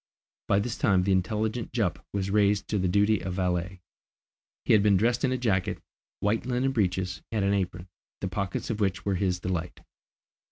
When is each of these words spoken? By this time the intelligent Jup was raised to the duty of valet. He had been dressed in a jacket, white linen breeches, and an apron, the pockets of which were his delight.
By 0.47 0.57
this 0.57 0.79
time 0.79 1.03
the 1.03 1.11
intelligent 1.11 1.73
Jup 1.73 2.03
was 2.11 2.31
raised 2.31 2.67
to 2.69 2.79
the 2.79 2.87
duty 2.87 3.19
of 3.21 3.35
valet. 3.35 3.81
He 4.65 4.73
had 4.73 4.81
been 4.81 4.97
dressed 4.97 5.23
in 5.23 5.31
a 5.31 5.37
jacket, 5.37 5.77
white 6.21 6.43
linen 6.43 6.71
breeches, 6.71 7.21
and 7.31 7.45
an 7.45 7.53
apron, 7.53 7.87
the 8.19 8.27
pockets 8.27 8.71
of 8.71 8.79
which 8.79 9.05
were 9.05 9.13
his 9.13 9.39
delight. 9.41 9.81